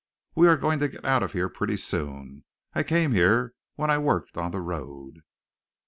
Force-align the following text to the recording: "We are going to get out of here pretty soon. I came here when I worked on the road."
"We 0.33 0.47
are 0.47 0.57
going 0.57 0.79
to 0.79 0.87
get 0.87 1.05
out 1.05 1.21
of 1.21 1.33
here 1.33 1.47
pretty 1.47 1.77
soon. 1.77 2.43
I 2.73 2.81
came 2.81 3.11
here 3.11 3.53
when 3.75 3.91
I 3.91 3.99
worked 3.99 4.35
on 4.35 4.49
the 4.49 4.59
road." 4.59 5.19